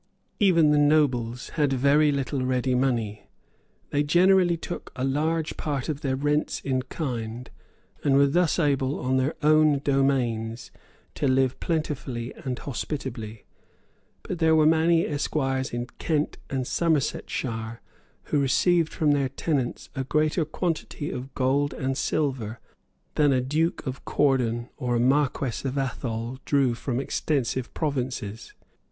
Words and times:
Even 0.39 0.71
the 0.71 0.79
nobles 0.79 1.49
had 1.49 1.71
very 1.73 2.11
little 2.11 2.43
ready 2.43 2.73
money. 2.73 3.27
They 3.91 4.01
generally 4.01 4.57
took 4.57 4.91
a 4.95 5.03
large 5.03 5.57
part 5.57 5.89
of 5.89 6.01
their 6.01 6.15
rents 6.15 6.59
in 6.61 6.81
kind, 6.81 7.51
and 8.03 8.15
were 8.15 8.25
thus 8.25 8.57
able, 8.57 8.99
on 8.99 9.17
their 9.17 9.35
own 9.43 9.77
domains, 9.83 10.71
to 11.13 11.27
live 11.27 11.59
plentifully 11.59 12.33
and 12.33 12.57
hospitably. 12.57 13.45
But 14.23 14.39
there 14.39 14.55
were 14.55 14.65
many 14.65 15.05
esquires 15.05 15.69
in 15.71 15.85
Kent 15.99 16.39
and 16.49 16.65
Somersetshire 16.65 17.79
who 18.23 18.39
received 18.41 18.91
from 18.93 19.11
their 19.11 19.29
tenants 19.29 19.91
a 19.95 20.03
greater 20.03 20.45
quantity 20.45 21.11
of 21.11 21.35
gold 21.35 21.75
and 21.75 21.95
silver 21.95 22.59
than 23.13 23.31
a 23.31 23.39
Duke 23.39 23.85
of 23.85 24.03
Cordon 24.03 24.67
or 24.77 24.95
a 24.95 24.99
Marquess 24.99 25.63
of 25.63 25.77
Atholl 25.77 26.39
drew 26.43 26.73
from 26.73 26.99
extensive 26.99 27.71
provinces. 27.75 28.55